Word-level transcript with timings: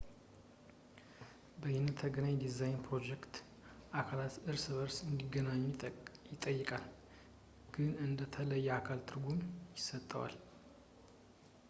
በይነተገናኝ 1.63 2.35
ዲዛይን 2.43 2.77
የፕሮጀክት 2.77 3.35
አካላት 3.99 4.35
እርስ 4.51 4.63
በእርስ 4.75 4.97
እንዲገናኙ 5.09 5.61
ይጠይቃል፣ 6.33 6.83
ግን 7.75 7.91
እንደ 8.05 8.19
የተለየ 8.29 8.69
አካል 8.79 9.01
ትርጉም 9.11 9.39
ይሰጣል 9.77 10.35